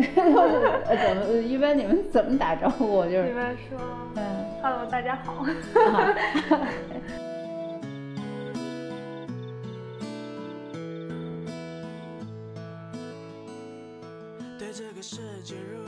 [1.04, 3.04] 怎么一般你们怎么打招呼？
[3.04, 3.78] 就是一般说，
[4.16, 4.22] 嗯
[4.62, 5.32] ，Hello，大家好。
[5.34, 5.46] 啊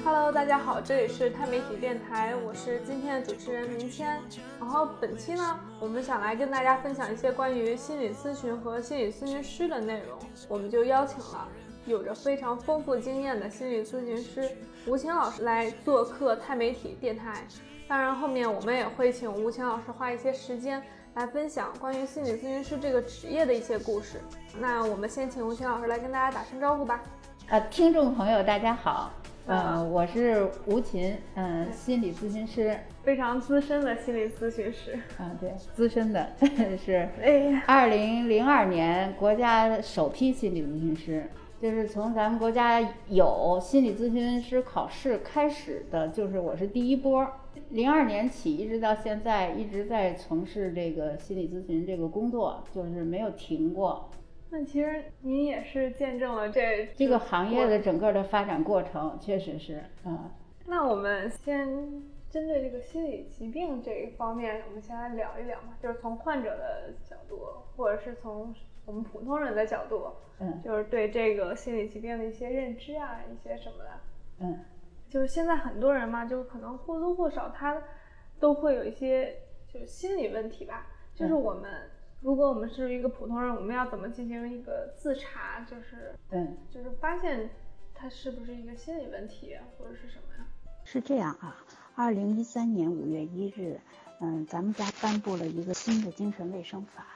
[0.05, 4.19] Hello，大家好，这里是钛媒体电台，我是今天的主持人明谦。
[4.59, 10.19] 然后本期呢，我们想来跟大家分享一些关于心理咨询和心理咨询师的内容，
[10.49, 11.47] 我们就邀请了
[11.87, 14.49] 有着非常丰富经验的心理咨询师
[14.87, 17.43] 吴晴老师来做客钛媒体电台。
[17.89, 20.83] 当然，后面我们也会请吴晴老师花一些时间
[21.15, 24.21] 来分享关于心理咨询师这个职业的一些故事。
[24.61, 27.03] 那我们先请吴晴老师来跟大家打声招呼吧。
[27.49, 29.13] 呃，听众朋友大家好，
[29.47, 34.99] 呃，我是吴琴，嗯、心理咨询师，非常资深的心理咨询师。
[35.19, 36.31] 啊，对，资深的
[36.83, 41.29] 是哎，二零零二年国家首批心理咨询师，
[41.63, 47.25] 就是从咱们国家有心理咨询师考试开始的，就是我是第一波。
[47.69, 54.11] 零二年起一直到现在，一直在从事这个心理咨询这个工作，就是没有停过。
[54.51, 60.33] 那其实您也是见证了这这个行业的整个的发展过程，确实是，嗯。
[60.67, 61.69] 那我们先
[62.29, 67.39] 针对这个心理疾病这一方面，我们先来聊一聊嘛，就是从患者的角度，
[67.77, 68.53] 或者是从
[68.85, 73.91] 我们普通人的角度，嗯就是对这个心理疾病的一些认知啊，一些什么的。
[74.41, 74.59] 嗯
[75.09, 77.81] 就是现在很多人嘛，就可能或多或少他
[78.41, 79.37] 都会有一些
[79.73, 80.87] 就是心理问题吧。
[81.15, 81.71] 就是嗯我们、
[82.23, 85.61] 如果我们是一个普通人，我们要怎么进行一个自查？
[85.71, 87.51] 就是嗯，就是发现
[87.95, 90.47] 他是不是一个心理问题，或者是什么呀？
[90.85, 91.63] 是这样啊，
[91.95, 93.79] 二零一三年五月一日，
[94.21, 97.07] 嗯，咱们家颁布了一个新的精神卫生法。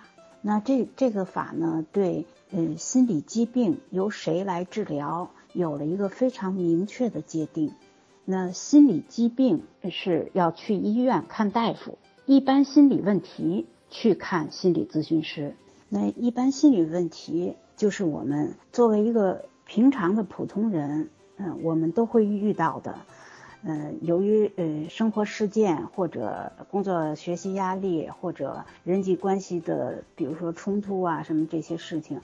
[0.47, 7.73] 那这这个法呢，对嗯心理疾病由谁来治疗有了一个非常明确的界定。
[8.25, 15.57] 那心理疾病是要去医院看大夫，一般心理问题去看心理咨询师。
[15.89, 23.01] 那一般心理问题就是我们作为一个平常的普通人，嗯，我们都会遇到的。
[23.67, 32.21] 呃，由于呃生活事件或者工作学习压力或者人际关系的，比如说冲突啊什么这些事情，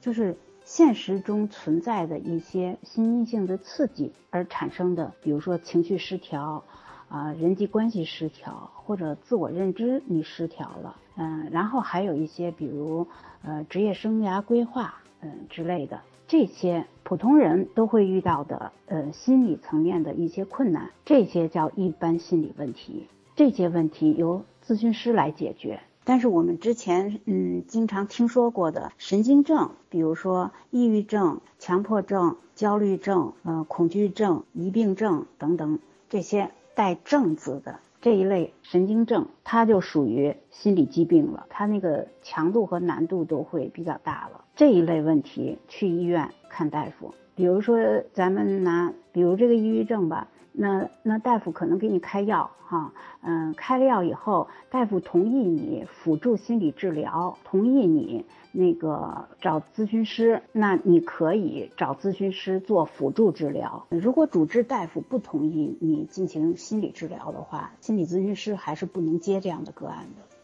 [0.00, 6.64] 就是现实中存在的一些心因性的刺激而产生的，比如说情绪失调，
[7.10, 13.06] 啊、人际关系失调或者自我认知你失调了，嗯、然后还有一些比如
[13.42, 16.00] 呃职业生涯规划，嗯、之类的。
[16.28, 23.06] 这些普通人都会遇到的，呃，心理层面的一些困难，这些叫一般心理问题。
[23.36, 25.80] 这些问题由咨询师来解决。
[26.04, 44.44] 但是我们之前嗯经常听说过的神经症，比如说抑郁症、强迫症、焦虑症、呃恐惧症、疑病症等等这些带“症”字的这一类神经症，它就属于心理疾病了，它那个强度和难度都会比较大了。
[44.54, 47.76] 这一类问题去医院看大夫，比如说
[48.12, 50.28] 咱们拿，比如这个抑郁症吧，
[50.58, 63.86] 那那大夫可能给你开药哈，嗯，开了药以后，大夫同意你辅助心理治疗，同意你那个找咨询师，那你可以找咨询师做辅助治疗。
[63.90, 70.36] 如果主治大夫不同意你进行心理治疗的话，心理咨询师还是不能接这样的个案的。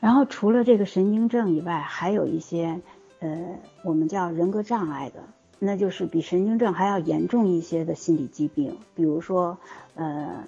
[0.00, 2.80] 然后除了这个神经症以外，还有一些，
[3.20, 5.22] 呃，我们叫人格障碍的，
[5.58, 9.58] 那就是比神经症还要严重一些的心理疾病，比如说，
[9.94, 10.44] 呃，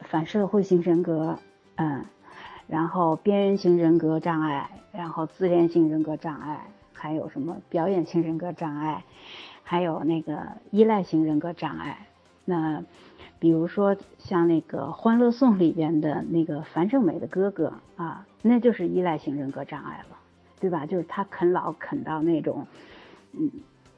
[0.00, 1.38] 反社会型人格，
[1.76, 2.04] 嗯，
[2.66, 9.04] 然后边缘型人格障碍，然后自恋性人格障碍，还有什么表演型人格障碍，
[9.62, 10.40] 还有那个
[10.70, 12.06] 依赖型人格障碍。
[12.44, 12.82] 那
[13.38, 20.16] 比如说像那个《欢乐颂》里边的那个樊胜美的哥哥啊，那就是依赖型人格障碍了，
[20.58, 20.86] 对吧？
[20.86, 22.66] 就是他啃老啃到那种，
[23.32, 23.50] 嗯，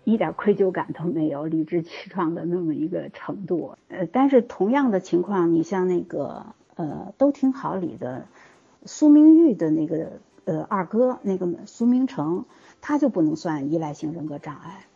[0.05, 3.77] 一点愧疚感都没有，理直气壮的那么一个程度。
[3.89, 8.27] 呃，但是同样的情况，你像那个呃《都挺好》里的
[8.85, 12.45] 苏明玉的那个呃二哥那个苏明成，
[12.81, 14.87] 他就不能算依赖性人格障碍。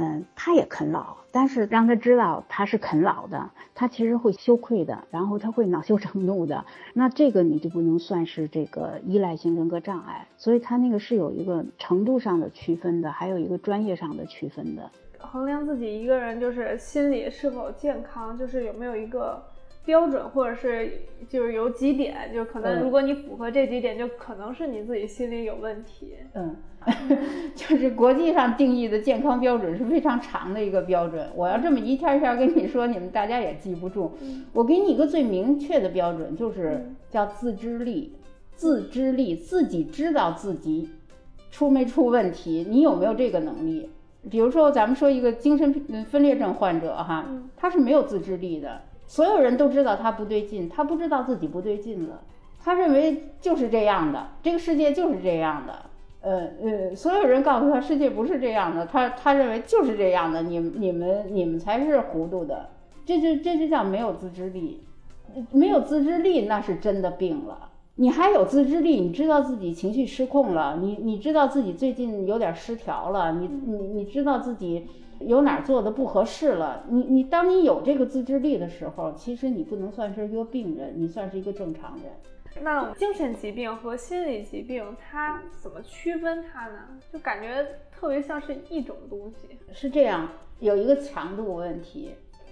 [0.00, 6.64] 嗯，他也啃老，但是让他知道他是啃老的，他其实会羞愧的，然后他会恼羞成怒的。
[6.94, 14.90] 那这个你就不能算是这个依赖性人格障碍，所以他那个是有一个程度上的区分的，还有一个专业上的区分的。
[15.18, 19.42] 衡量自己一个人就是心理是否健康，就是有没有一个
[19.84, 26.14] 标准，或者是就是有几点，就可能嗯如果你符合这几点，就可能是你自己心里有问题。
[26.34, 26.56] 嗯，
[27.54, 31.28] 就是国际上定义的健康标准是非常长的一个标准。
[31.34, 34.12] 我要这么一天一天跟你说，你们大家也记不住。
[34.52, 38.14] 我给你一个最明确的标准，就是嗯叫自知力。
[38.54, 40.90] 自知力，自己知道自己
[41.50, 43.88] 出没出问题，你有没有这个能力？
[44.28, 45.72] 比如说，咱们说一个精神
[46.04, 52.20] 分裂症患者哈嗯，他是没有自知力的，所有人都知道他不对劲，他不知道自己不对劲了，
[52.62, 55.74] 他认为就是这样的，这个世界就是这样的。
[56.20, 62.68] 呃呃，所有人告诉他世界不是这样的，他他认为就是这样的，你你们你们才是糊涂的，
[63.04, 64.80] 这就这就叫没有自知力，
[65.50, 67.70] 没有自知力那是真的病了。
[67.96, 74.86] 你还有自知力，你知道自己情绪失控了，你你知道自己最近有点失调了，你你你知道自己
[75.20, 82.04] 有哪儿做的不合适了，你你当你有这个自制力的时候，其实你不能算是一个病人，你算是一个正常人。
[82.62, 86.80] 那精神疾病和心理疾病，它怎么区分它呢？
[87.12, 89.56] 就感觉特别像是一种东西。
[89.72, 90.28] 是这样，
[90.58, 92.10] 有一个强度问题，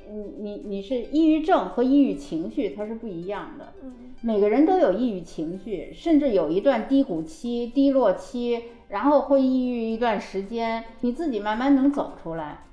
[0.09, 3.73] 你你你是抑郁症和抑郁情绪它是不一样的。
[3.83, 12.65] 嗯每个人都有抑郁情绪，甚至有一段低谷期、低落期，然后会抑郁一段时间，你自己慢慢能走出来。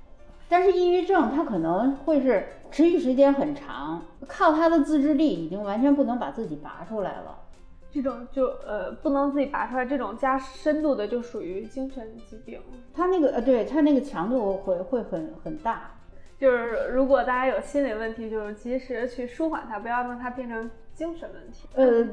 [0.48, 7.38] 但是抑郁症它可能会是持续时间很长，靠他的自制力已经完全不能把自己拔出来了。
[7.92, 12.60] 这种就呃不能自己拔出来，这种加深度的就属于精神疾病。
[12.92, 15.92] 他那个呃，对他那个强度会会很很大。
[16.38, 21.68] 就是如果大家有心理问题，就是及时去舒缓它，不要让它变成精神问题。
[21.74, 22.06] 呃，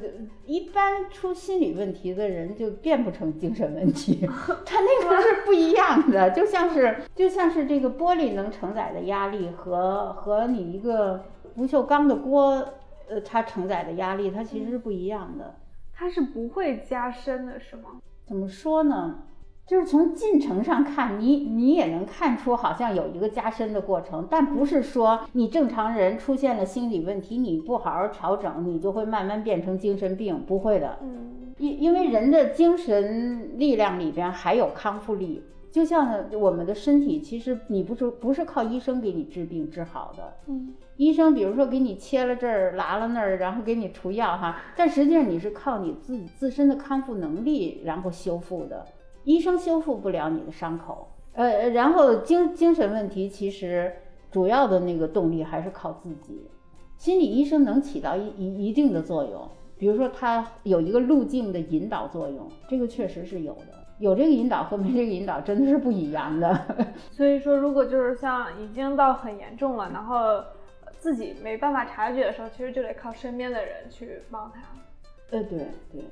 [0.46, 4.26] 一般出心理问题的人就变不成精神问题，
[4.66, 11.26] 他那个是不一样的，就像是就像是这个玻璃能承载的压力和和你一个
[11.56, 12.66] 不锈钢的锅，
[13.10, 15.56] 呃，它承载的压力它其实是不一样的。
[15.94, 18.02] 它是不会加深的，是吗？
[18.26, 19.26] 怎么说呢？
[19.66, 31.00] 就是从进程上看，你你也能看出好像有一个加深的过程，但不是说你正常人出现了心理问题，你不好好调整，你就会慢慢变成精神病，不会的。
[31.02, 31.30] 嗯
[31.60, 48.86] 因因为人的精神力量里边还有康复力，就像我们的身体，其实你不是不是靠医生给你治病治好的，嗯医生比如说给你切了这儿拉了那儿，然后给你涂药哈，但实际上你是靠你自己自身的康复能力然后修复的，
[49.24, 51.10] 医生修复不了你的伤口。
[51.34, 53.92] 呃，然后精精神问题其实
[54.32, 56.48] 主要的那个动力还是靠自己，
[56.98, 59.50] 心理医生能起到一一一定的作用。
[59.78, 63.84] 比如说，他有一个路径的引导作用，这个确实是有的。
[64.00, 66.86] 有这个引导和没这个引导真的是不一样的。
[67.12, 70.46] 所以说，如果就是像已经到很严重了，然后呃
[71.00, 74.62] 自己没办法察觉的时候，其实就得靠身边的人去帮他。
[75.32, 76.04] 呃，对对。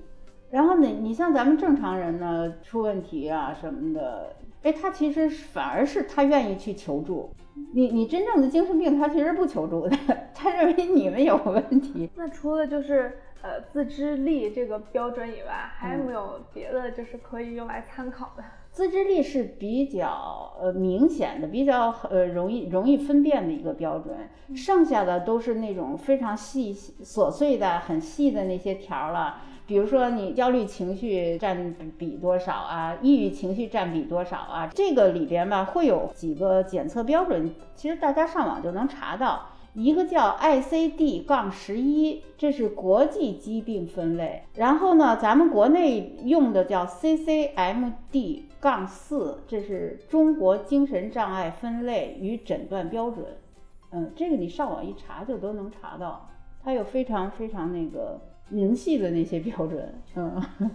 [0.52, 7.34] 然后你，你像咱们正常人呢，出问题啊什么的，哎，他其实反而是他愿意去求助。
[7.74, 9.98] 你你真正的精神病，他其实不求助的，
[10.34, 12.10] 他认为你们有问题。
[12.16, 18.44] 那除了就是呃自知力这个标准以外，还有没有别的就是可以用来参考的？
[18.72, 24.16] 自知力是比较呃明显的，比较呃容易容易分辨的一个标准，
[24.56, 29.42] 剩下的都是那种非常细琐碎的、很细的那些条儿了。
[29.72, 39.48] 比如说你焦虑情绪占比多少啊，抑郁情绪占比多少啊，这个里边吧会有几个检测标准，其实大家上网就能查到。
[39.74, 44.44] 一个叫 ICD 杠十一，这是国际疾病分类。
[44.56, 53.26] 然后呢，咱们国内用的叫 CCMD 杠四，这是中国精神障碍分类与诊断标准。
[53.92, 56.28] 嗯，这个你上网一查就都能查到，
[56.64, 59.94] 它有非常非常那个明细的那些标准。
[60.16, 60.42] 嗯。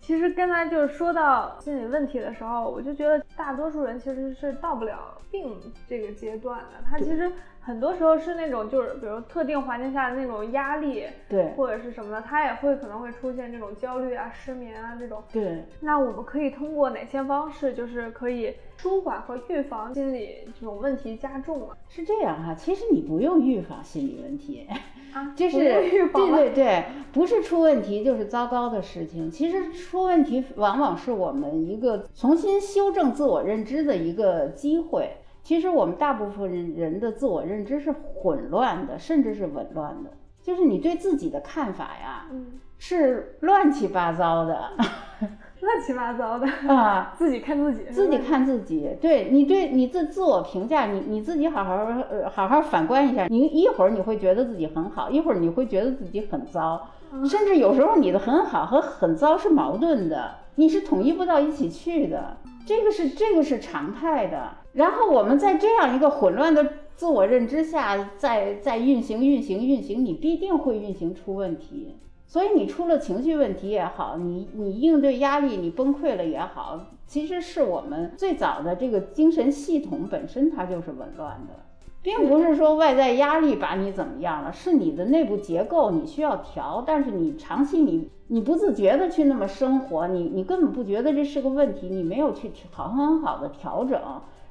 [0.00, 5.54] 其实刚才就是说到心理问题的时候，我就觉得大多数人其实是到不了病
[5.86, 6.80] 这个阶段的。
[6.88, 7.30] 他其实
[7.68, 15.22] 很多时候是那种就是比如特定环境下的那种压力，对或者是什么的，他也会可能会出现这种焦虑啊、失眠啊这种。
[15.30, 21.76] 对，那我们可以通过哪些方式，就是可以舒缓和预防心理这种问题加重啊？
[21.90, 24.66] 是这样哈、其实你不用预防心理问题。
[25.12, 29.30] 啊，就是预防对对对，不是出问题就是糟糕的事情。
[29.30, 35.10] 其实出问题往往是我们一个重新修正自我认知的一个机会。
[35.48, 40.10] 其实我们大部分人的自我认知是混乱的，甚至是紊乱的，
[40.42, 44.72] 就是你对自己的看法呀嗯，是乱七八糟的。
[45.60, 46.46] 乱七八糟的。
[46.70, 51.76] 啊， 自己看自己，自己看自己，对你对你自自我评价，你你自己好好
[52.10, 56.90] 呃好好反观一下，你一会儿你会觉得自己很好，一会儿你会觉得自己很糟，
[57.24, 62.36] 甚至有时候你的很好和很糟是矛盾的，你是统一不到一起去的，
[62.68, 64.58] 这个是这个是常态的。
[64.74, 71.96] 然后我们在这样一个混乱的自我认知下，在在运行运行运行，你必定会运行出问题。
[72.26, 81.54] 所以你出了情绪问题也好，你你应对压力你崩溃了也好，其实是我们最早的这个精神系统本身它就是紊乱的，
[82.02, 94.00] 并不是说外在压力把你怎么样了，是你的内部结构你需要调，但是你长期你你不自觉的去那么生活，你你根本不觉得这是个问题，你没有去好很好的调整。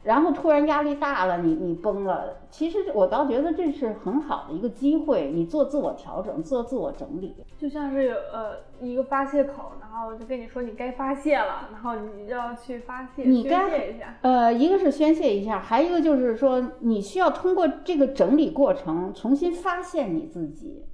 [0.04, 2.38] 然后突然压力大了，你你崩了。
[2.50, 14.16] 其实我倒觉得这是很好的一个机会，你做自我调整，做自我整理，就像是有呃一个发泄口，然后就跟你说你该发泄了，然后你要去发泄，你宣泄一下。
[14.22, 20.86] 呃，一个是宣泄一下，还一个就是说你需要通过这个整理过程重新发现你自己。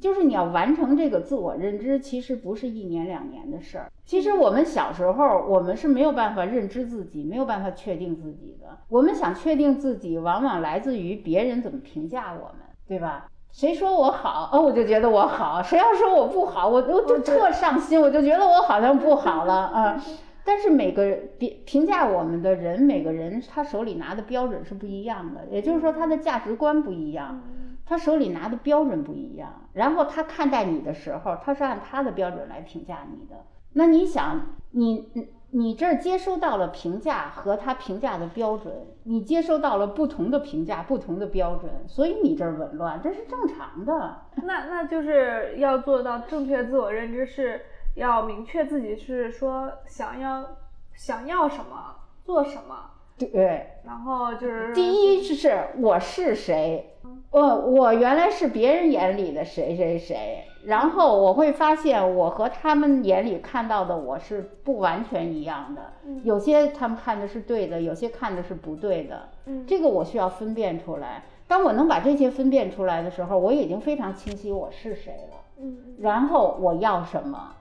[0.00, 3.92] 就是你要完成这个自我认知，其实不是一年两年的事儿。
[4.06, 8.78] 其实我们小时候，我们是没有办法认知自己，没有办法确定自己的。
[8.88, 13.28] 我们想确定自己，往往来自于别人怎么评价我们，对吧？
[13.52, 20.02] 谁说我好，哦，我就觉得我好；谁要说我不好，我我就特上心，我就觉得我好像不好了 啊。
[20.44, 27.42] 但是每个别评价我们的人，每个人他手里拿的标准是不一样的，也就是说他的价值观不一样。
[27.90, 33.34] 他手里拿的标准不一样，然后他看待你的时候，他是按他的标准来评价你的。
[33.72, 35.10] 那你想，你
[35.50, 44.22] 你这儿接收到了评价和他评价的标准，你接收到了不同的评价、不同的标准，所以你这儿紊乱，这是正常的。
[44.36, 47.60] 那那就是要做到正确自我认知，是
[47.96, 50.46] 要明确自己是说想要
[50.94, 52.88] 想要什么，做什么。
[53.26, 56.94] 对，然后就是第一是我是谁，
[57.30, 65.92] 我我原来是别人眼里的谁谁谁，然后我会发现我和他们眼里看到的我是不完全一样的，
[66.24, 69.28] 有些他们看的是对的，有些看的是不对的，
[69.66, 71.24] 这个我需要分辨出来。
[71.46, 77.54] 当我能把这些分辨出来的时候，我已经非常清晰我是谁了，嗯，然后我要什么，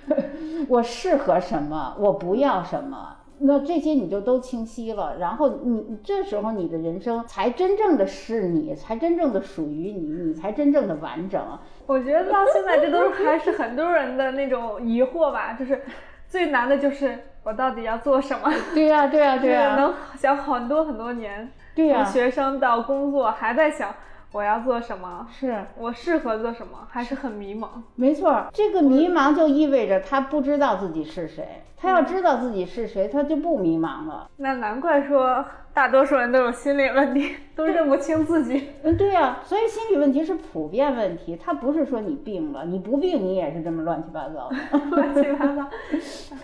[0.68, 3.18] 我适合什么，我不要什么。
[3.38, 11.40] 那这些你就都清晰了，然后你这时候你的人生才真正的是你，才真正的属于你，你才真正的完整。
[11.86, 15.82] 我觉得到现在这都还是很多人的那种疑惑吧，就是
[16.28, 18.50] 最难的就是我到底要做什么？
[18.74, 21.50] 对呀，对呀，对呀， 能想很多很多年。
[21.74, 23.94] 对呀，从学生到工作还在想。
[24.36, 25.26] 我要做什么？
[25.30, 26.86] 是我适合做什么？
[26.90, 27.68] 还是很迷茫。
[27.94, 31.62] 没错，这个迷茫就意味着他不知道自己是谁。
[31.74, 34.30] 他要知道自己是谁，他就不迷茫了。
[34.36, 35.42] 那难怪说。
[35.76, 38.70] 大多数人都有心理问题，都认不清自己。
[38.82, 44.56] 嗯，对呀，所以心理问题是普遍问题，它不是说你病了，你不病你也是这么乱七八糟的。
[44.96, 45.68] 乱七八糟，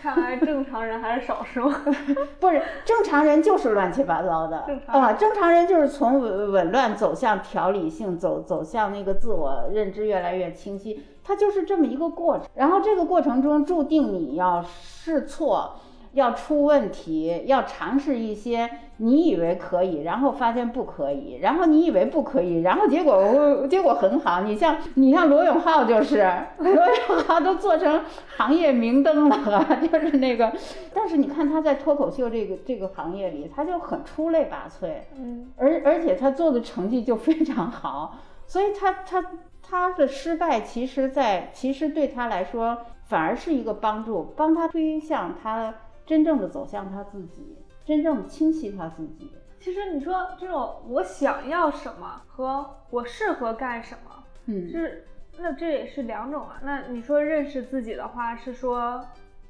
[0.03, 1.63] 看来正常人还是少数。
[2.39, 12.47] 不是正常人就是乱七八糟的啊，正常人就是从紊紊乱走向条理性，走走向那个自我认知越来越清晰，它就是这么一个过程。
[12.55, 15.77] 然后这个过程中注定你要试错。
[16.13, 24.43] 要出问题，要尝试一些你以为可以，然后发现不可以，然后你以为不可以，然后结果结果很好。
[24.43, 28.05] 你像你像罗永浩就是罗永浩都做成
[28.37, 30.53] 行业明灯了， 就是那个。
[30.93, 39.25] 但是你看他在脱口秀这个这个行业里，他就很出类拔萃，嗯，而而且他做的成绩就非常好，所以他他
[39.63, 42.77] 他的失败，其实在其实对他来说
[43.07, 45.73] 反而是一个帮助，帮他推向他。
[46.07, 49.31] 真正的走向他自己，真正的清晰他自己。
[49.61, 55.07] 其实你说这种我想要什么和我适合干什么，嗯，是
[55.39, 56.61] 那这也是两种啊。
[56.65, 59.05] 那你说认识自己的话，是说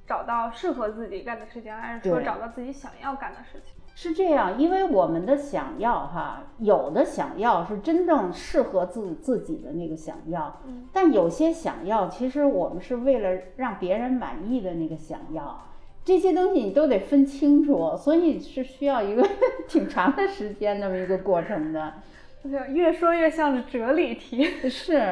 [0.06, 3.74] 找到适合自己干的事情，还是说找到自己想要干的事情？
[3.94, 15.58] 是这样，因为我们的想要哈，有的想要是真正适合自自己的那个想要，嗯，但有些想要其实我们是为了让别人满意的那个想要。
[16.04, 19.22] 这些东西你都得分清楚，所以是需要一个
[19.68, 21.94] 挺长的时间那么一个过程的。
[22.70, 24.44] 越说越像是哲理题。
[24.44, 24.68] 是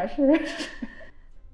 [0.09, 0.87] 是是。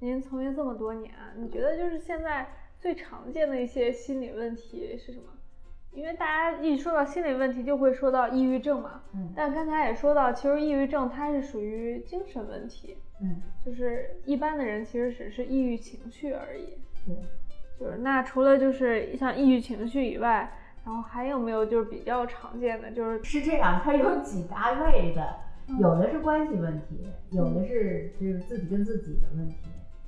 [0.00, 2.46] 您从业这么多年，你觉得就是现在
[2.78, 5.24] 最常见的一些心理问题是什么？
[5.92, 9.02] 因为大家一说到心理问题，就会说到抑郁症嘛。
[9.14, 9.32] 嗯。
[9.36, 12.96] 但刚才也说到，其实抑郁症它是属于精神问题。
[13.22, 13.42] 嗯。
[13.64, 16.78] 就是一般的人其实只是抑郁情绪而已。
[17.06, 17.16] 对。
[17.78, 20.50] 就是那除了就是像抑郁情绪以外，
[20.84, 22.90] 然后还有没有就是比较常见的？
[22.90, 25.36] 就是是这样，它有几大类的，
[25.78, 29.56] 有的是关系问题，有的是就是自己跟自己的问题。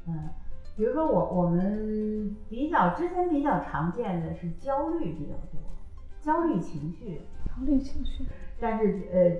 [0.06, 0.30] 嗯，
[0.76, 5.60] 比如说我我们比较之前比较常见的是焦虑比较多，
[6.20, 8.24] 焦虑情绪，焦虑情绪，
[8.58, 9.32] 但是呃，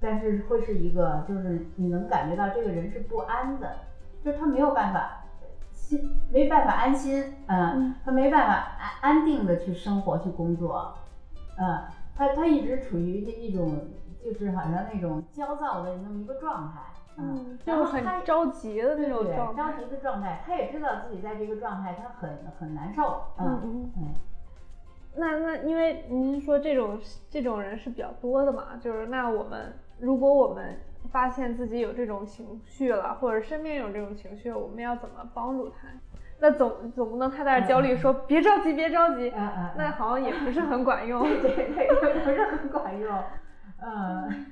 [0.00, 3.76] 但是会是一个就是你能感觉到这个人是不安的，
[4.22, 5.24] 就是他没有办法
[5.90, 10.94] 心没办法安心，嗯，他没办法安安定的去生活去工作，
[11.58, 11.82] 嗯，
[12.16, 13.88] 他他一直处于这一种
[14.24, 16.80] 就是好像那种焦躁的那么一个状态。
[17.16, 23.20] 嗯，就是很着急的那种状态，着急的状态，他也知道自己在这个状态，他很很难受。
[23.36, 24.14] 嗯嗯嗯。
[25.16, 30.78] 那那因为您说这种这种人是比较多的嘛，就是那我们如果我们
[31.10, 35.88] 发现自己有这种情绪了，或者身边有这种情绪，我们要怎么帮助他？
[36.40, 39.32] 那总总不能他在焦虑说别着急别着急，
[39.76, 41.22] 那好像也不是很管用。
[41.22, 41.40] 对
[41.74, 43.14] 对对，不是很管用。
[43.82, 44.46] 嗯。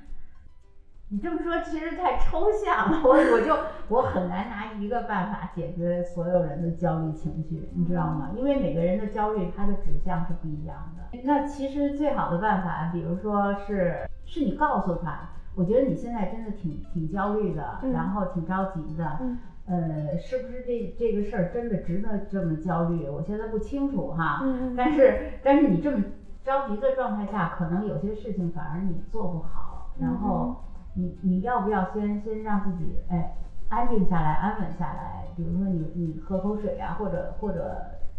[1.11, 8.29] 你这么说其实太抽象了，我我就我很难拿一个办法解决所有人的焦虑情绪，你知道吗？
[8.37, 11.19] 因为每个人的焦虑它的指向是不一样的。
[11.23, 19.19] 那其实最好的办法，比如说是是你告诉他，我觉得你现在真的挺挺焦虑的，然后挺着急的，
[19.65, 23.07] 呃，是不是这这个事儿真的值得这么焦虑？
[23.07, 24.41] 我现在不清楚哈，
[24.75, 26.03] 但是但是你这么
[26.43, 30.55] 着急的状态下，可能有些事情反而你做不好，然后。
[30.95, 33.31] 你你要不要先先让自己哎
[33.69, 35.27] 安静下来，安稳下来？
[35.37, 37.77] 比如说你你喝口水啊，或者或者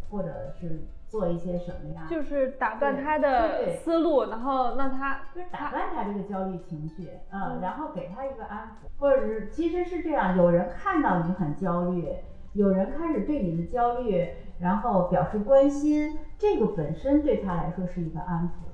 [0.08, 2.06] 或者是做一些什么呀？
[2.08, 12.08] 就是打断他的思路，然后让他就是打断他这个焦虑情绪，嗯，然后给他一个安抚，或者是其实是这样，有人看到你很焦虑，
[12.52, 14.28] 有人开始对你的焦虑
[14.60, 18.70] 然后表示关心，这个本身对他来说是一个安抚。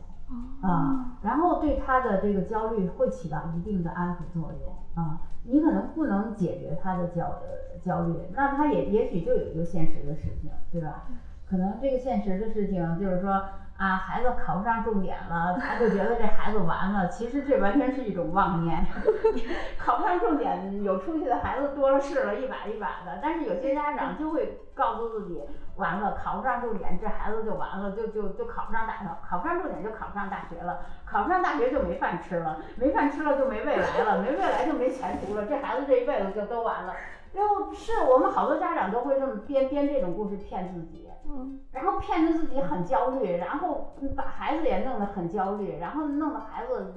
[0.61, 5.21] 啊，然后对他的这个焦虑会起到一定的安抚作用啊。
[5.45, 7.33] 你可能不能解决他的焦
[7.81, 11.05] 焦虑，那他也也许就有一个现实的事情，对吧？
[11.49, 13.43] 可能这个现实的事情就是说。
[13.79, 17.09] 啊，孩子考不上重点了，他就觉得这孩子完了。
[17.09, 18.83] 其实这完全是一种妄念。
[19.77, 23.19] 考不上重点，有出息的孩子多了是了，一把一把的。
[23.21, 25.43] 但是有些家长就会告诉自己，
[25.77, 36.95] 完了，考不上重点，这孩子就完了，就就就考不上大学，考不上重点就考不上大学了，考不上大学就没饭吃了，没饭吃了就没未来了，没未来就没前途了，这孩子这一辈子就都完了。
[37.31, 41.06] 就是我们好多家长都会这么编编这种故事骗自己。
[41.29, 46.95] 嗯，然后骗得自己很焦虑，然后把孩子也弄得很焦虑，然后弄得孩子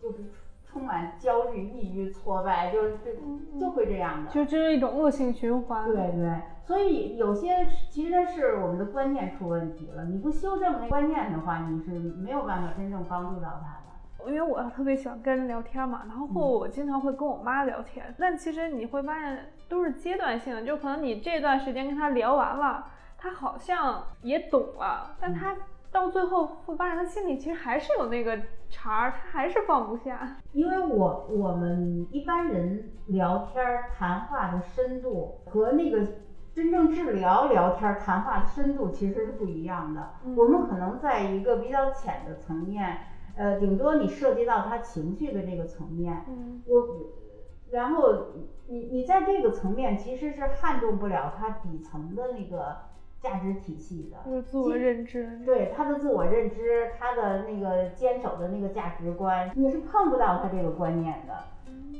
[0.00, 0.30] 就是
[0.64, 3.12] 充满焦虑、抑郁、挫败，就就
[3.58, 5.84] 就会这样的，就这是一种恶性循环。
[5.86, 14.30] 对对，所以有些其实是我们的观念出问题了，你不修正那观念的话，你是没有办法真正帮助到他的。
[14.30, 22.86] 因为我特别喜欢跟人聊天嘛，然后我经常会跟我妈聊天，但其实你会发现都是阶段性的，就可能你这段时间跟他聊完了。
[23.22, 25.56] 他好像也懂了，但他
[25.92, 28.36] 到最后会发现，他心里其实还是有那个
[28.68, 30.38] 茬儿，他还是放不下。
[30.50, 33.64] 因为我我们一般人聊天
[33.96, 36.04] 谈话的深度和那个
[36.52, 40.14] 真正治疗聊天谈话的深度其实是不一样的。
[40.36, 42.98] 我们可能在一个比较浅的层面，
[43.36, 46.88] 呃，顶多你涉及到他情绪的这个层面，嗯我，
[47.70, 48.32] 然后
[48.66, 52.90] 你你在这个层面其实是撼动不了他底层的那个。
[53.22, 61.34] 价值体系的，就是自我认知，对他的自我认知，他的那个坚守的那个价值观，你是碰不到他这个观念的。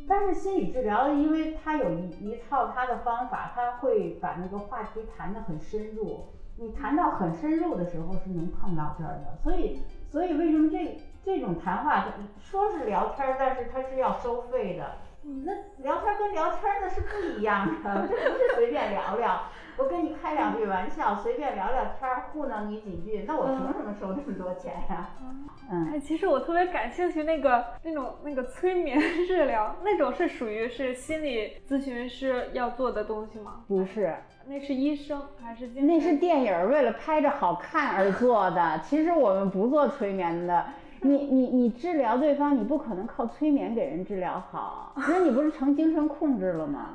[0.09, 6.25] 但是心理治疗，因为他有一一套他的方法，他会把那个话题谈得很深入。
[6.57, 9.37] 你谈到很深入的时候，是能碰到这儿的。
[9.43, 9.81] 所以，
[10.11, 12.05] 所以为什么这这种谈话
[12.41, 14.97] 说是聊天，但是他是要收费的？
[15.23, 19.43] 那聊天跟聊天那是不一样的，这不是随便聊聊。
[19.79, 25.11] 我跟你开两句玩笑，随便聊聊天，糊弄你几句，那我凭什么收这么多钱呀？
[25.71, 33.65] 嗯，哎，其实我特别感兴趣那个那种那个催眠治疗，那种是属于是心理咨询师要做的东西吗？
[33.67, 34.15] 不是，
[34.47, 35.67] 那是医生还是？
[35.69, 38.81] 那是电影为了拍着好看而做的。
[38.85, 40.65] 其实我们不做催眠的。
[41.05, 46.91] 你你你治疗对方，你不可能靠催眠给人治疗好，那你不是成精神控制了吗？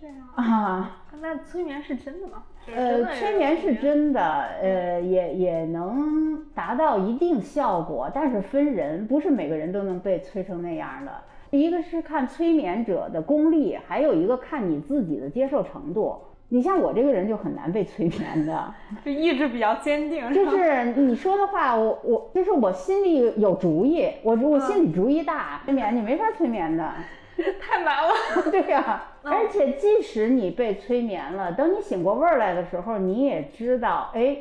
[0.00, 0.98] 这样啊？
[1.20, 2.42] 那催眠是真的吗？
[2.74, 4.20] 呃，催眠是真的，
[4.60, 11.12] 呃，也也能达到一定效果，但是分人，不是每个人都能被催成那样的。
[11.50, 16.16] 一个是看催眠者的功力，还有一个看你自己的接受程度。
[16.48, 20.32] 你像我这个人就很难被催眠的， 就意志比较坚定。
[20.32, 26.92] 就是你说的话，我我就是我心里有主意，我我心里主意大，催眠你没法催眠的，
[27.60, 28.14] 太难了。
[28.50, 34.38] 对呀，而且即使你被催眠了，等你醒过味儿来的时候，你也知道，哎，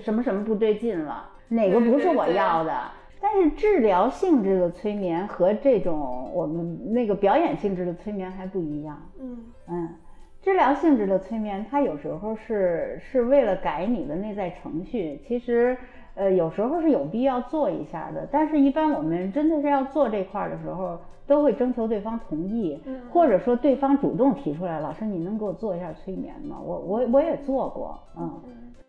[0.00, 2.72] 什么什么不对劲了，哪个不是我要的。
[3.20, 9.10] 但是治疗性质的催眠和这种我们那个表演性质的催眠还不一样。
[9.20, 9.88] 嗯嗯。
[10.40, 15.76] 治疗性质的催眠，它有时候是是为了改你的内在程序，其实，
[16.14, 18.26] 呃，有时候是有必要做一下的。
[18.30, 26.56] 但是，一般我们真的是要做这块的时候，都会征求对方同意，或者说对方主动提出来，老师，你能给我做一下催眠吗？
[26.64, 28.40] 我我我也做过，嗯。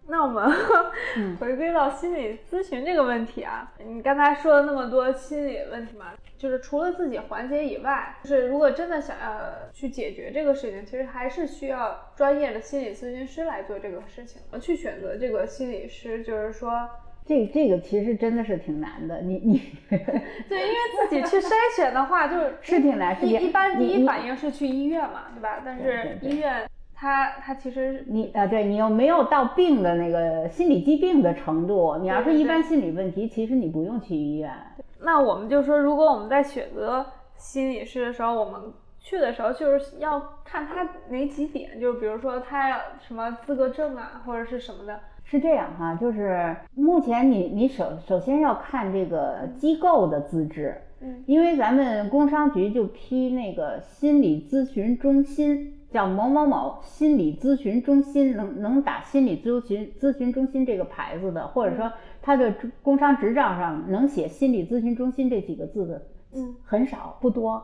[0.09, 0.51] 那我们
[1.39, 9.39] 回归到心理咨询这个问题啊，你刚才说了那么多心理问题嘛，就是除了自己缓解以外，就是如果真的想要
[9.71, 14.41] 去解决这个事情，其实还是需要专业的心理咨询师来做这个事情。
[14.59, 16.89] 去选择这个心理师，就是说，
[17.25, 19.21] 这这个其实真的是挺难的。
[19.21, 23.15] 你你 对，因为自己去筛选的话，就是 是挺难。
[23.23, 25.61] 一一般第一反应是去医院嘛，对吧？
[25.63, 26.67] 但是医院。
[26.99, 31.95] 他他其实你啊，对你又没有到病的那个心理疾病的程度。
[32.01, 34.51] 你要是一般心理问题，其实你不用去医院。
[34.99, 37.05] 那我们就说，如果我们在选择
[37.37, 38.59] 心理师的时候，我们
[38.99, 44.99] 去的时候就是要看他哪几点，就比如说他要什么资格证啊，或者是什么的。
[45.23, 55.78] 是这样哈，就是目前你你首首先要看这个机构的资质，嗯，因为咱们工商局就批那个心理咨询中心。
[55.91, 66.01] 叫某某某心理咨询中心，能能打心理咨询咨询中心这个牌子的，或者说他的工商执照上能写心理咨询中心这几个字的，
[66.35, 67.63] 嗯，很少不多，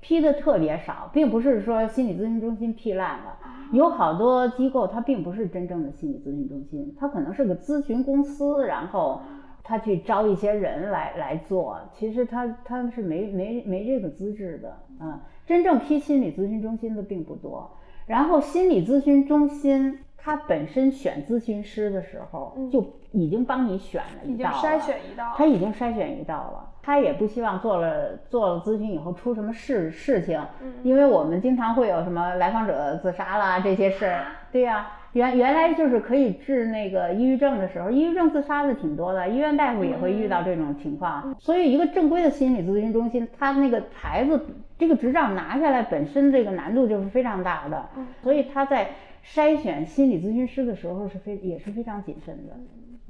[0.00, 3.38] 批的特别少，并不是说心理咨询中心批烂了，
[3.72, 9.20] 有好多机构它并不是真正的心理咨询中心，它可能是个咨询公司，然后
[9.62, 15.20] 他去招一些人来来做，其实他他是没没没这个资质的，嗯。
[15.50, 17.68] 真正批心理咨询中心的并不多，
[18.06, 30.44] 然后心理咨询中心它本身选咨询师的时候就已经帮你选了一道，筛选一道，他已经筛选一道了，他也不希望做了做了咨询以后出什么事事情，
[30.82, 34.88] 因为我们经常会有什么来访者自杀啦这些事儿，对呀。
[35.12, 41.32] 原原来就是可以治那个抑郁症的时候，抑郁症自杀的挺多的，医院大夫也会遇到这种情况。
[41.38, 44.40] 所以，一个正规的心理咨询中心，他那个牌子、
[44.76, 47.88] 这个执照拿下来，本身这个难度就是非常大的。
[48.20, 48.90] 所以他在
[49.24, 52.54] 筛选心理咨询师的时候是非也是非常谨慎的。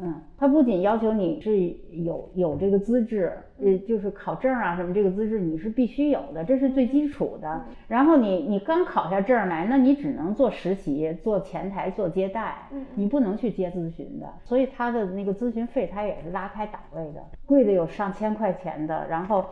[0.03, 1.59] 嗯，他不仅要求你是
[1.91, 3.33] 有有这个资质，
[3.63, 7.63] 呃，就是考证啊什么这个资质你是必须有的，这是最基础的。
[7.87, 12.57] 然后你你刚考下证来，那你只能做实习、做前台、做接待，
[12.95, 14.27] 你不能去接咨询的。
[14.45, 19.45] 所以他的那个咨询费他也是拉开档位的，贵的有上千块钱的，然后。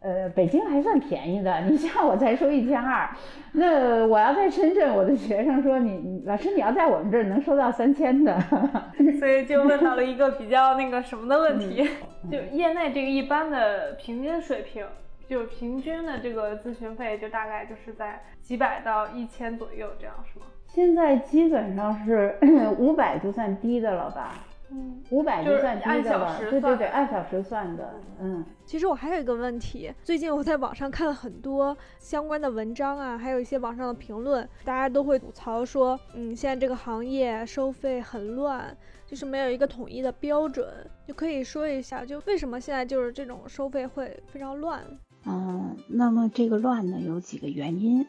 [0.00, 3.08] 呃，北京还算便宜的，你像我才收一千二，
[3.52, 8.40] 那我要在深圳，我的学生说你老师你要在我们这儿能收到三千的，
[9.20, 11.86] 所以就问到了一个比较那个什么的问题，
[12.30, 14.86] 就业内这个一般的平均水平，
[15.28, 20.46] 就平均的这个咨询费就大概就是在几百到一千左右，这样是吗？
[20.66, 22.38] 现在基本上是
[22.78, 24.32] 五百就算低的了吧。
[24.72, 27.92] 嗯，五百就算低的了，对对对，按小时算的。
[28.20, 40.66] 嗯，其实我还有一个问题，最近我在网上看了很多相关的文章啊，还有一些网上的评论，大家都会吐槽说，嗯，现在这个行业收费很乱，就是没有一个统一的标准，
[41.06, 44.82] 就可以说一下，就为什么现在就是这种收费会非常乱？
[45.26, 48.06] 嗯，那么这个乱呢，有几个原因。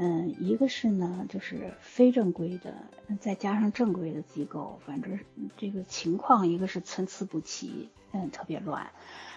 [0.00, 2.72] 嗯，一个是呢，就是非正规的，
[3.18, 5.18] 再加上正规的机构，反正
[5.56, 8.86] 这个情况一个是参差不齐，嗯，特别乱；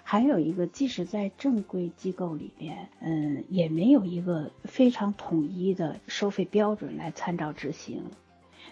[0.03, 8.03] 还有一个，即使在正规机构里边，嗯，也没有一个非常统一的收费标准来参照执行。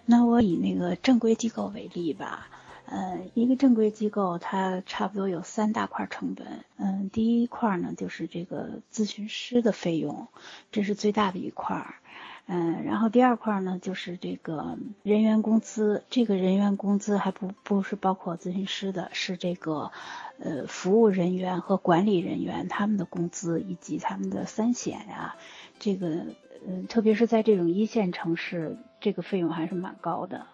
[0.05, 2.49] 那我以那个正规机构为例吧。
[2.91, 6.65] 呃，一个正规机构，它差不多有三大块成本。
[6.77, 10.27] 嗯，第一块呢，就是这个咨询师的费用，
[10.71, 11.95] 这是最大的一块。
[12.47, 16.03] 嗯，然后第二块呢，就是这个人员工资。
[16.09, 19.91] 这个人员工资还不不是包括咨询师的，是这个
[20.39, 25.35] 呃服务人员和管理人员他们的工资以及他们的三险呀。
[25.77, 26.25] 这个
[26.67, 30.47] 嗯，特别是在这种一线城市，这个费用还是蛮高的。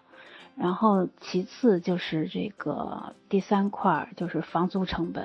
[0.56, 5.24] 然后其次就是这个第三块就是房租成本。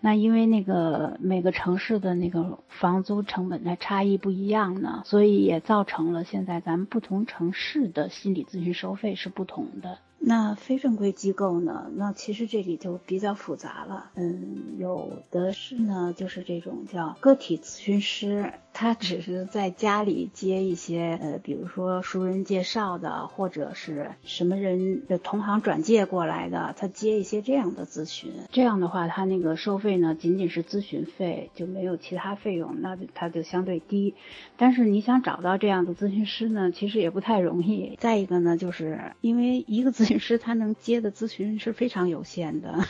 [0.00, 9.98] 那因为那个每个城市的那个房租成本的差异不一样呢，所以也造成了现在咱们不同城市的心理咨询收费是不同的。
[10.18, 11.90] 那非正规机构呢？
[11.94, 14.10] 那其实这里就比较复杂了。
[14.14, 28.32] 嗯，有的是呢，就是这种叫个体咨询师，他只是在家里接一些呃，比如说熟人介绍的，或者是什么人的同行转介过来的，他接一些这样的咨询。
[28.50, 34.14] 这样的话，他那个收费呢，仅仅是咨询费，就没有其他费用，那他就相对低。
[34.56, 37.96] 但是你想找到这样的咨询师呢，其实也不太容易。
[37.98, 42.84] 再一个呢，就是因为一个咨询 师他能接的咨询是非常有限的。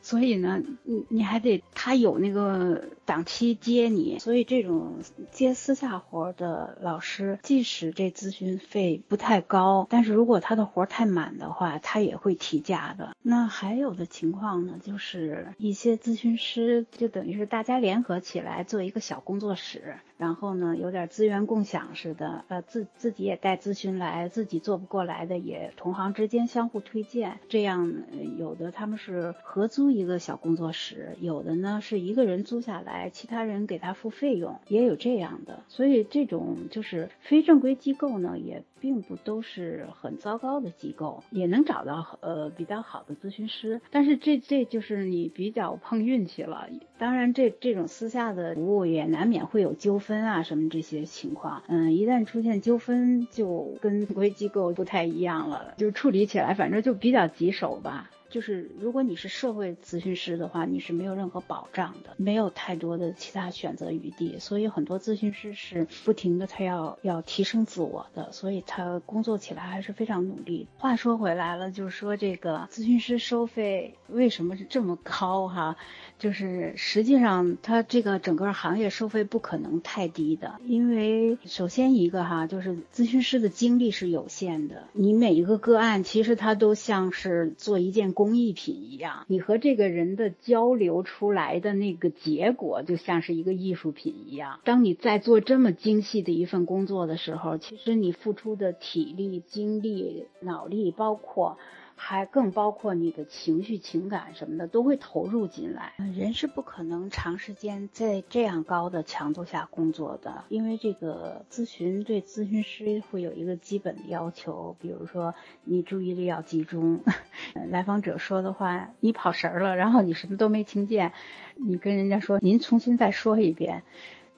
[0.00, 5.00] 所以呢，你你还得他有那个档期接你，所以这种
[5.32, 13.16] 接私下活的老师，即使这咨询费不太高，但是如果他的活太满的话，他也会提价的。
[13.22, 19.96] 那还有的情况呢，就是一些咨询师就等于是大家联合起来做一个小工作室。
[20.18, 27.92] 然后呢，有点资源共享似的，呃，自自己也带咨询来，自己做不过来的也同行之间相互推荐，这样
[28.36, 35.60] 有的他们是合租一个小工作室，有的呢是一个人租下来，其他人给他付费用，也有这样的。
[35.68, 43.80] 所以这种就是非正规机构呢，也并不都是很糟糕的机构，也能找到呃比较好的咨询师。
[43.92, 46.68] 但是这这就是你比较碰运气了。
[46.98, 50.07] 当然，这这种私下的服务也难免会有纠纷。
[50.08, 58.08] 分啊，什么这些情况，嗯，一旦出现纠纷，就跟正规机构不太一样了，就处理起来，反正就比较棘手吧。
[58.30, 70.66] 就是如果你是社会咨询师的话，你是没有任何保障的，没有太多的其他选择余地，所以很多咨询师是不停的，他要要提升自我的，所以他工作起来还是非常努力。
[70.76, 75.76] 话说回来了，就是说这个咨询师收费为什么是这么高哈？
[76.18, 88.12] 就是实际上他这个整个行业收费不可能太低的，因为首先一个哈，就是咨询师的精力是有限的，你每一个个案其实他都像是做一件。
[88.18, 94.58] 工艺品一样，你和这个人的交流出来的那个结果，就像是一个艺术品一样。
[94.64, 101.58] 当你在做这么精细的一份工作的时候，其实你付出的体力、精力、脑力，包括。
[101.98, 105.92] 还更包括你的情绪、情感什么的都会投入进来。
[106.16, 115.34] 人是不可能长时间在这样高的强度下工作的，因为这个咨询对咨询师会有一个基本的要求，比如说
[115.64, 117.00] 你注意力要集中，
[117.68, 121.12] 来访者说的话你跑神儿了，然后你什么都没听见，
[121.56, 123.82] 你跟人家说您重新再说一遍，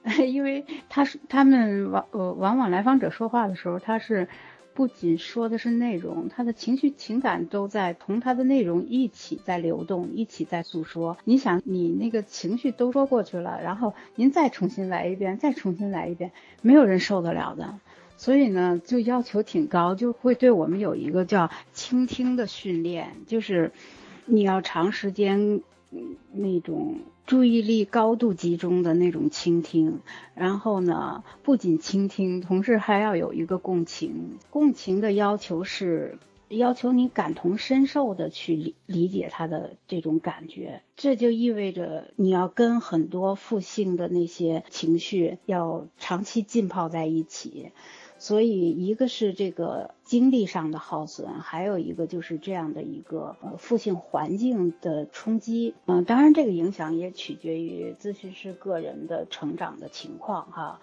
[0.27, 4.27] 因为他是他们往呃往往来访者说话的时候他是。
[4.73, 11.17] 不仅说的是内容，他的情绪情感都在同他的内容一起在流动，一起在诉说。
[11.25, 16.31] 你想，你那个情绪都说过去了，然后您再重新来一遍，再重新来一遍，
[16.61, 17.79] 没有人受得了的。
[18.17, 23.71] 所以呢，就要求挺高，就会对我们有一个叫倾听的训练，就是
[24.25, 25.61] 你要长时间。
[26.31, 29.99] 那种注意力高度集中的那种倾听，
[30.33, 34.37] 然后呢，不仅倾听，同时还要有一个共情。
[34.49, 47.71] 共情的要求是要求你感同身受的去理理解他的这种感觉，这就意味着你要跟很多负性的那些情绪要长期浸泡在一起。
[48.21, 55.73] 所以，一个是这个精力上的耗损，还有一个就是这样的一个呃负性环境的冲击。
[55.87, 60.79] 嗯，当然这个影响也取决于咨询师个人的成长的情况哈。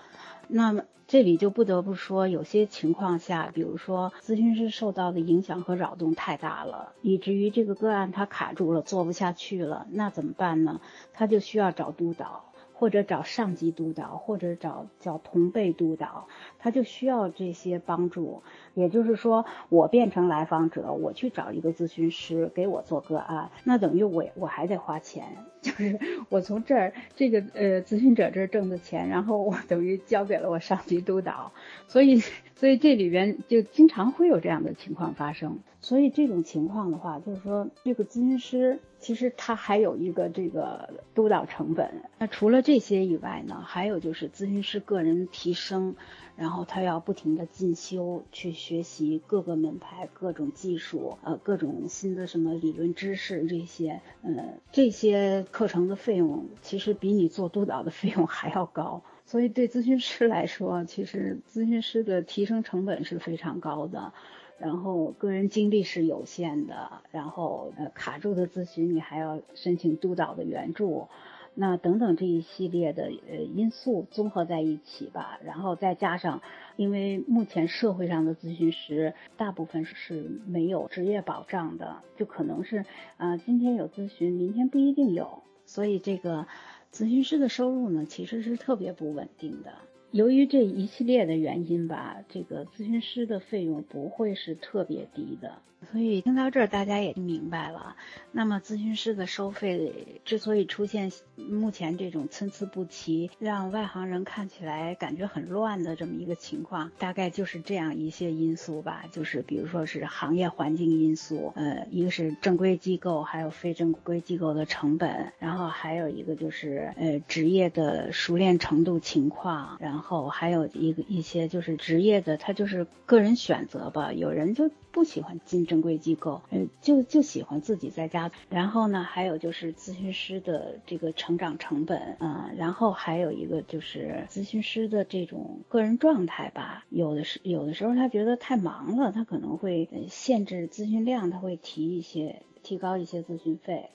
[0.49, 10.81] 那么这里就不得不说，有些情况下，比如说咨询师受到的影响和扰动太大了，以至于这个个案他卡住了，做不下去了，那怎么办呢？
[11.13, 12.47] 他就需要找督导。
[12.79, 16.29] 或者找上级督导，或者找叫同辈督导，
[16.61, 18.45] 他就需要这些帮助。
[18.75, 25.25] 也就是说，我变成来访者，我去找一个咨询师给我做个案，那等于我我还得花钱，
[25.61, 31.53] 就是我从这儿这个呃咨询者这儿挣的钱，然后我等于交给了我上级督导，
[31.89, 32.23] 所以
[32.55, 35.59] 所以这里边就经常会有这样的情况发生。
[35.81, 42.03] 所以这种情况的话，就是说这个咨询师其实他还有一个这个督导成本。
[42.19, 45.95] 那除了这些以外呢，还有就是咨询师个人提升，
[46.37, 59.03] 然后他要不停的进修，去学习各个门派、各种技术，呃，各种新的什么理论知识这些，呃，这些课程的费用其实比你做督导的费用还要高。
[59.25, 64.13] 所以对咨询师来说，其实咨询师的提升成本是非常高的。
[64.59, 71.09] 然后个人精力是有限的，然后呃卡住的咨询你还要申请督导的援助，
[71.55, 76.43] 那等等这一系列的呃因素综合在一起吧，然后再加上，
[76.77, 82.85] 因为目前社会上的咨询师大部分是没有职业保障的，就可能是
[83.17, 86.47] 啊今天有咨询，明天不一定有，所以这个
[86.93, 89.73] 咨询师的收入呢其实是特别不稳定的。
[90.11, 95.61] 由于这一系列的原因吧，这个咨询师的费用不会是特别低的。
[95.93, 97.97] 所以听到这儿，大家也明白了。
[98.33, 109.05] 那么咨询师的收费之所以出现目前这种参差不齐，让外行人看起来感觉很乱的这么一个情况，大概就是这样一些因素吧。
[109.13, 124.71] 就是比如说是行业环境因素，呃，一个是正规机构还有非正规机构的成本，然后还有一个就是呃职业的熟练程度情况，然后还有一个一些就是职业的他就是个人选择吧，有人就。
[124.91, 128.33] 不喜欢进正规机构，嗯，就就喜欢自己在家。
[128.51, 136.85] 然后呢，还有就是咨询师的这个成长成本，嗯，然后还有一个就是咨询师的这种个人状态吧。
[136.89, 143.91] 有的是有的时候他觉得太忙了，他可能会限制咨询量，他会提一些提高一些咨询费。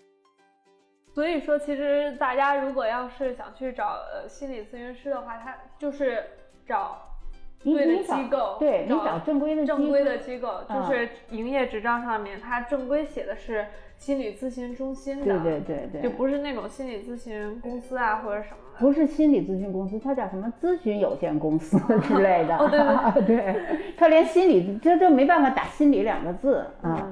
[1.14, 3.98] 所以说，其实大家如果要是想去找
[4.30, 6.24] 心理咨询师的话，他就是
[6.66, 7.10] 找。
[7.63, 13.65] 对的机构，对你找正规的正规的机构，就是营业执照上面，它正规写的是
[13.97, 18.80] 心理咨询中心的，对对对对，就不是那种心理咨询公司啊或者什么的。
[18.80, 22.58] 不是心理咨询公司，它叫什么咨询有限公司之类的。
[22.60, 23.56] 哦对对 对，
[23.97, 27.08] 它连心理这这没办法打心理两个字啊，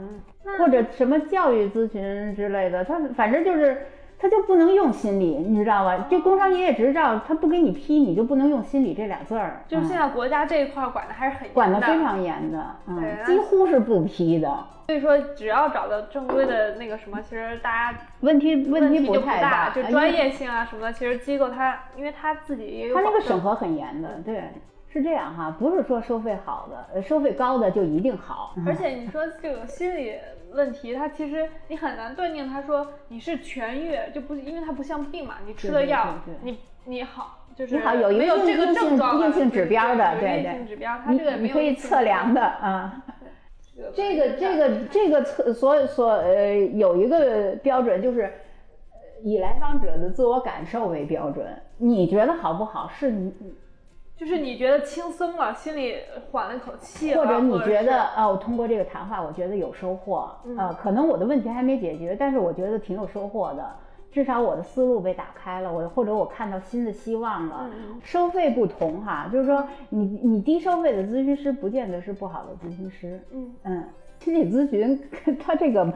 [0.60, 3.86] 或者什么教育咨询之类的，它反正就是。
[4.22, 6.06] 他就不能用心理，你知道吧？
[6.08, 9.64] 这工商营业执照他不给你批，你就不能用心理这俩字儿。
[9.68, 14.48] 就现在国家这一块管的还是很严管的非常严的，嗯，几乎是不批的。
[14.88, 22.96] 所以说，只要找到正规的那个什么，其实大家问题问题不太大，就专业性啊什么的，其实机构它因为它自己也有。
[22.96, 24.44] 它那个审核很严的，对。
[24.92, 28.54] 是这样哈，不是说收费好的，呃，收费高的就一定好。
[28.68, 30.16] 而且你说这个心理
[30.52, 43.02] 问题，它其实你很难断定，他说你是痊愈，就不，因为它不像病嘛，你吃了药，你你好，就是你好有一个硬硬性硬性指标的，对对，硬性指标，它这个你可以测量的啊。
[43.96, 48.30] 这个这个这个测所所呃有一个标准，就是
[49.24, 53.34] 以来访者的自我感受为标准，你觉得好不好是你。
[54.22, 55.96] 就是你觉得轻松了，心里
[56.30, 63.68] 缓了口气，或者你觉得啊，我通过这个谈话，我觉得有收获，啊，可能我的问题还没解决，但是我觉得挺有收获的，
[64.12, 67.68] 至少我的思路被打开了，我或者我看到新的希望了。
[68.04, 73.84] 收费不同哈，就是说你你低收费的咨询师不见得是不好的咨询师，嗯嗯，
[74.20, 75.02] 心理咨询
[75.40, 75.92] 他这个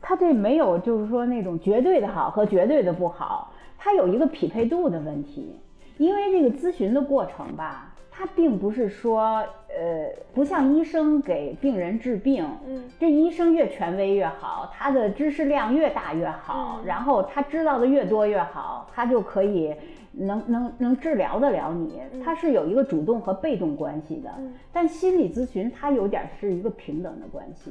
[0.00, 5.60] 他这没有就是说那种绝对的好和绝对的不好，它有一个匹配度的问题。
[5.98, 19.74] 因为这个咨询的过程吧，它并不是说，呃，不像医生给病人治病，嗯，这医生越权威越好，他的知识量越大越好，然后他知道的越多越好，他就可以
[20.12, 24.30] 能能能治疗得了你，他是有一个主动和被动关系的。
[24.72, 27.70] 但心理咨询它有点是一个平等的关系，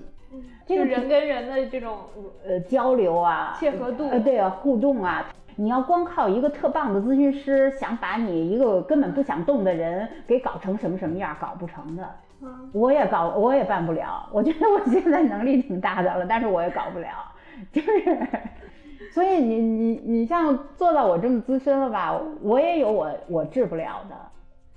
[0.65, 1.97] 这个人跟人的这种
[2.45, 5.27] 呃交流啊，切合度，呃对啊，互动啊。
[5.55, 12.03] 你要光靠一个特棒的咨询师，想把你一个根本不想动的人给搞成什么什么样，搞不成的。
[12.73, 14.27] 我也搞，我也办不了。
[14.33, 17.07] 我觉得我现在能力挺大的了，但是我也搞不了。
[17.71, 18.27] 就是，
[19.11, 24.15] 所以你你你像做到我这么资深了吧，我也有我我治不了的。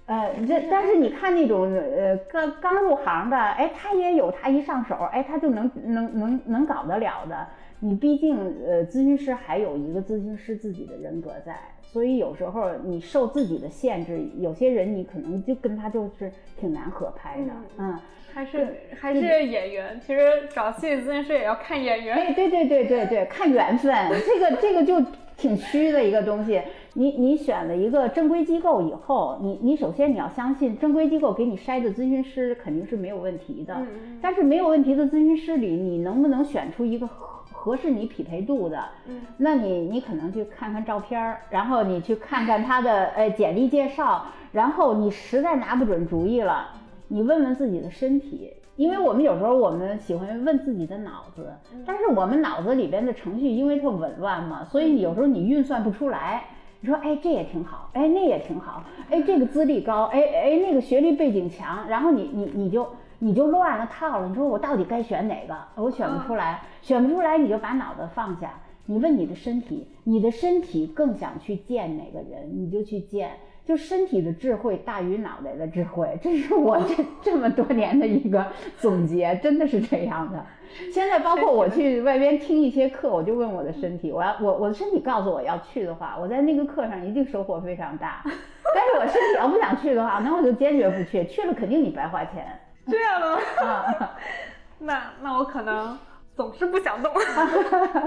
[0.06, 7.46] 呃，这但是你看那种呃刚刚入行的，哎，他也有他一上手，哎，他就能能能能搞得了的。
[7.80, 8.36] 你毕竟，
[8.66, 17.96] 呃，咨询师还有一个咨询师自己的人格在，所以有时候你受自己的限制，有些人你可能就跟他就是挺难合拍的，嗯，
[18.32, 23.94] 还是还是演员，其实找心理咨询师也要看演员，哎，对对对对对，看缘分，
[24.26, 25.00] 这个这个就
[25.36, 26.60] 挺虚的一个东西。
[26.94, 33.86] 你你选了一个正规机构以后，你你首先你要相信正规机构给你筛的咨询师肯定是没有问题的，
[34.20, 37.06] 但是没有问题的咨询师里，你能不能选出一个？
[37.06, 37.37] 合
[37.76, 46.68] 适你匹配度的，嗯，那你你可能去看看照片儿，然后你去看看他的呃简历介绍，然后你实在拿不准主意了，
[47.08, 51.52] 你问问自己的身体，因为我们有时候我们喜欢问自己的脑子，
[51.86, 56.44] 但是我们脑子里边的程序因为特紊乱嘛，所以有时候你运算不出来。
[56.80, 62.88] 你说哎这也挺好，哎那也挺好，哎这个资历高，哎哎那个学历背景强，然后你你你就
[63.18, 64.28] 你就乱了套了。
[64.28, 65.56] 你说我到底该选哪个？
[65.76, 68.54] 我选不出来，选不出来你就把脑子放下，
[68.86, 73.30] 你问你的身体，你的身体更想去见哪个人，你就去见。
[73.66, 78.46] 就身体的智慧大于脑袋的智慧，这是我这这么多年的一个
[78.78, 80.42] 总结，真的是这样的。
[80.90, 88.22] 现在包括我去外边听一些课，我就问我的身体，我要我我的身体告诉我要去的话，我在那个课上一定收获非常大。
[88.24, 92.46] 但是我身体要不想去的话，那我就坚决不去，去了肯定你白花钱。
[92.90, 93.42] 这样的吗？
[93.60, 94.16] 啊，
[94.80, 95.98] 那那我可能
[96.34, 97.12] 总是不想动。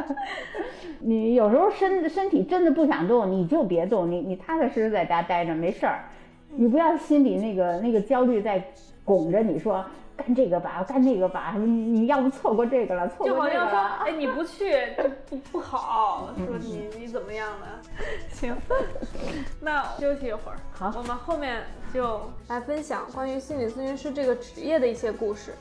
[1.00, 6.04] 你有时候身身体真的不想动，你就别动，你你踏踏实实在家待着没事儿，
[6.56, 8.64] 你不要心里那个那个焦虑在
[9.04, 9.84] 拱着你说
[10.22, 13.88] 干这个吧，干那个吧，你你要不错过这个了，错就好像说，过这个了。
[14.06, 17.68] 哎，你不去就不不好，说你你怎么样的？
[18.32, 18.56] 行，
[19.60, 20.58] 那休息一会儿。
[20.74, 21.64] 好我们后面
[21.94, 25.54] 就来分享关于心理咨询师这个职业的一些故事。